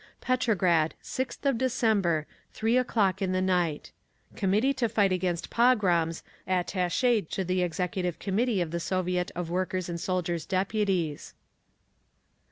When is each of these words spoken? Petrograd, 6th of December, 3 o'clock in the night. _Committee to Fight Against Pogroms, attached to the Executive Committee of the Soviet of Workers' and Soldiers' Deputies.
Petrograd, 0.19 0.95
6th 1.03 1.45
of 1.47 1.59
December, 1.59 2.25
3 2.53 2.75
o'clock 2.75 3.21
in 3.21 3.33
the 3.33 3.39
night. 3.39 3.91
_Committee 4.33 4.75
to 4.77 4.89
Fight 4.89 5.11
Against 5.11 5.51
Pogroms, 5.51 6.23
attached 6.47 7.03
to 7.03 7.43
the 7.43 7.61
Executive 7.61 8.17
Committee 8.17 8.61
of 8.61 8.71
the 8.71 8.79
Soviet 8.79 9.29
of 9.35 9.51
Workers' 9.51 9.89
and 9.89 9.99
Soldiers' 10.01 10.47
Deputies. 10.47 11.35